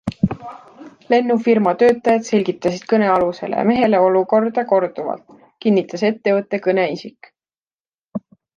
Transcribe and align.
Lennufirma 1.13 1.73
töötajad 1.83 2.25
selgitasid 2.29 2.87
kõnealusele 2.95 3.67
mehele 3.69 4.01
olukorda 4.07 4.65
korduvalt, 4.73 5.37
kinnitas 5.67 6.09
ettevõtte 6.13 6.65
kõneisik. 6.69 7.31